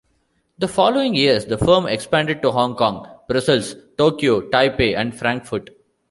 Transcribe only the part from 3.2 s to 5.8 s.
Brussels, Tokyo, Taipei, and Frankfurt.